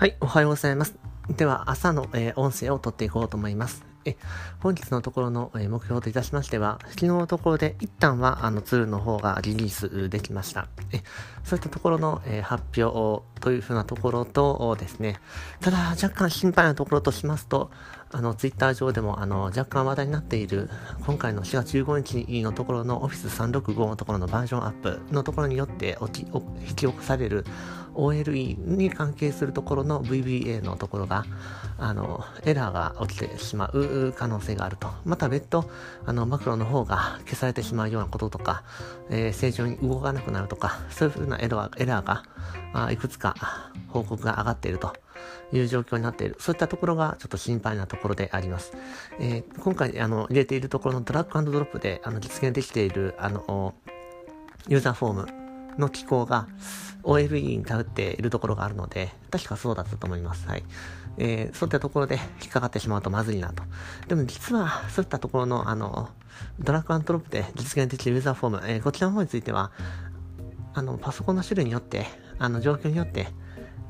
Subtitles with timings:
[0.00, 0.98] はい、おはようございます。
[1.28, 3.84] では、朝の、えー、音声を撮っていこうと思います。
[4.06, 4.16] え
[4.60, 10.68] 本日のところの、えー、目標といたしましては、昨日のところで一旦はあのツールの方がリリースできました。
[10.92, 11.02] え
[11.44, 15.18] そういったところの、えー、発表をというふうなところとですね、
[15.60, 17.70] ただ若干心配なところとしますと、
[18.12, 20.68] あの、ツイッター上でも、あの、若干話題になっている、
[21.06, 27.44] 今回の4月15日のところの Office 365のところのバージョンアップのところによって起き引き起こされる
[27.94, 31.24] OLE に関係するところの VBA のところが、
[31.78, 34.88] あの、エラーが起きてしまう可能性があると。
[35.04, 35.70] また別途、
[36.04, 38.64] あの、マクロの方が消されてしまうようなこととか、
[39.08, 42.24] えー、正常に動かなくなるとか、そういうふうなエラーエラーが、
[42.72, 43.29] あいくつか
[43.88, 44.92] 報告が上がっていると
[45.52, 46.36] いう状況になっている。
[46.38, 48.72] そういったところがちょっと心配なところであります。
[49.18, 53.74] えー、今回、あの、入れているところのドラッグドロップで、あの、実現できている、あの、
[54.68, 55.26] ユーザーフォーム
[55.78, 56.46] の機構が
[57.02, 60.46] OLE に頼っているところがあるので、確かそうだったと思います。
[60.46, 60.64] はい。
[61.18, 63.62] えー、そういったところで引っかかってしまうとまずいなと。
[64.08, 66.10] でも実は、そういったところの、あの、
[66.58, 69.72] ドラッグアンドロップで実現できるユーザーフォーム、えー、こちらの方については、
[70.74, 72.06] あの、パソコンの種類によって、
[72.38, 73.28] あの、状況によって、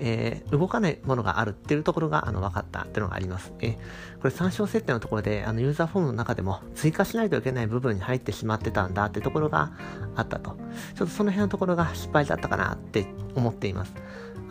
[0.02, 3.52] えー、動かないものがあるっていうところが、あの、分かったっていうのがあります。
[3.60, 3.74] えー、
[4.18, 9.72] これ参照設定のところで、あの、ユーザーフォームの中でも追加しないといけない部分に入ってしまってたんだってところが
[10.16, 10.56] あったと。
[10.96, 13.94] ちょっとその辺のところが失敗だったかなって思っています。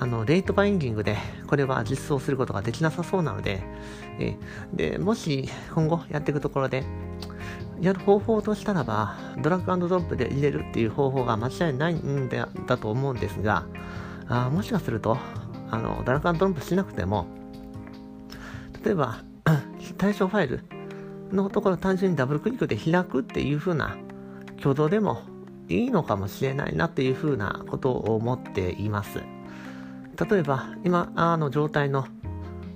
[0.01, 3.61] あの、レイトバインディングで、これは実装することができなさそうなので、
[4.19, 6.85] えー、で、もし今後やっていくところで、
[7.81, 13.65] やる方法としたらば、ドラッグドロップで入れるっていう方法が間違いないんだと思うんですが、
[14.27, 15.17] あもしかすると、
[15.71, 17.27] あの、ドラッグドロップしなくても、
[18.83, 19.23] 例えば、
[19.97, 20.63] 対象ファイル
[21.31, 23.97] のところ単純にダブルクリックで開くっていう風な
[24.59, 25.21] 挙動でも
[25.67, 29.19] いいのかもしれないなっていう風なことを思っています。
[30.29, 32.05] 例えば、今、あの状態の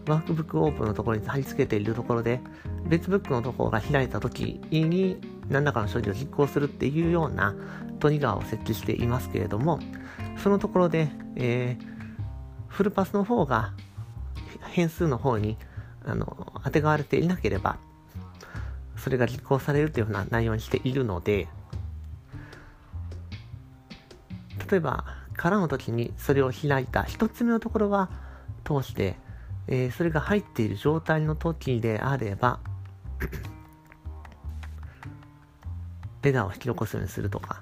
[0.07, 2.41] ワークブックオープンのところに貼り付けているところで、
[2.87, 5.17] 別ブックのところが開いた時に
[5.49, 7.55] 何らかの処理を実行するっていうような
[7.99, 9.79] トリガーを設置していますけれども、
[10.37, 11.85] そのところで、えー、
[12.67, 13.73] フルパスの方が
[14.71, 15.57] 変数の方に
[16.05, 17.77] あの当てがわれていなければ、
[18.97, 21.47] それが実行されるというような内容にしているので、
[24.69, 28.09] 例えば、からの時にそれを開いた一つ目のところは
[28.63, 29.15] 通して、
[29.67, 32.59] えー、それが入っている状態の時であれば、
[36.23, 37.61] エラーを引き起こすようにするとか。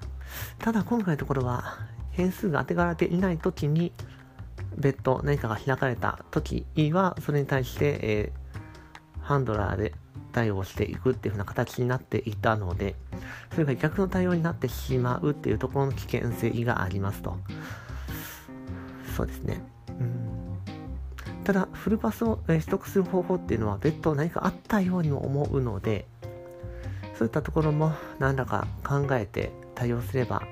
[0.58, 1.76] ただ今回のところは
[2.10, 3.92] 変数が当てがわれていない時に
[4.76, 9.92] 別途何かが開かれた時はそれに対して、えー、ハンドラーで
[10.32, 12.94] 対応していくっていう風な形になっていたので、
[13.52, 17.36] それが逆の対応になってしまうっていうところの危険性がありますと。
[19.14, 19.62] そうですね。
[21.44, 26.06] ただ、フルパスを取得する方法っていうのは別途何かあったようにも思うので、
[27.14, 30.42] そういったところも何らか考えて対応すれば、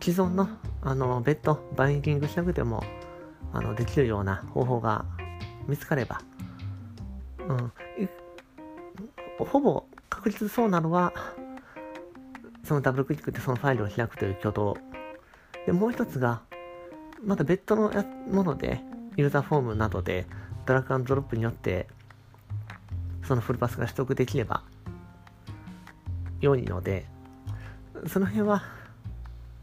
[0.00, 0.48] 既存の
[0.82, 2.84] あの別途バインディングしなくても
[3.52, 5.04] あのできるような方法が
[5.66, 6.20] 見つかれば、
[7.48, 7.72] うん、
[9.38, 11.12] ほぼ確実そうなのは、
[12.64, 14.76] そのダブルクリックでそのファイルを開くという挙動。
[15.66, 16.42] で、もう一つが、
[17.24, 17.92] また別途の
[18.30, 18.80] もので、
[19.16, 20.26] ユーザーフォームなどで、
[20.66, 21.86] ドラッグドロップによって、
[23.24, 24.62] そのフルパスが取得できれば、
[26.40, 27.06] 良いので、
[28.06, 28.62] その辺は、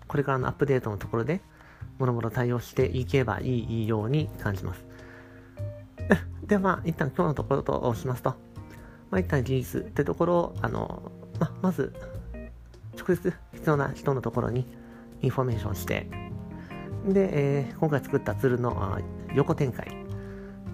[0.08, 1.42] これからのアップデートのところで、
[2.00, 4.84] もろもろ対応していけばいいように感じます。
[6.46, 8.32] ではまあ、一旦今日のところとしますと、
[9.12, 11.94] まあ、一旦リリースってところを、あの、ままず、
[12.98, 14.66] 直接必要な人のところに
[15.22, 16.23] インフォメーションして、
[17.06, 19.00] で、えー、今回作ったツールの
[19.36, 19.88] 横展開、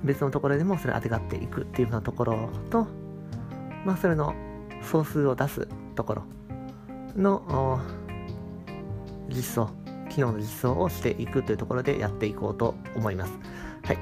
[0.03, 2.87] 別のところでもそれ当てがっていくっていうようなところと、
[3.85, 4.35] まあ、それの
[4.81, 6.23] 総数を出すところ
[7.15, 7.81] の
[9.29, 9.69] 実装、
[10.09, 13.33] 機能の実装をしていくというところでやっていこうと思います。
[13.83, 13.97] はい。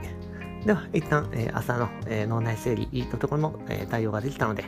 [0.65, 4.65] では、一旦、えー、朝の、えー、脳内整理というところも、えー、対応ができたので、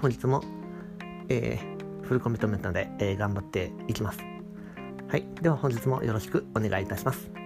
[0.00, 0.42] 本日も、
[1.28, 1.58] え、
[2.02, 4.29] フルコミットメントで、え、頑張っていきます。
[5.10, 5.24] はい。
[5.42, 7.39] では本日もよろしくお願いいたします。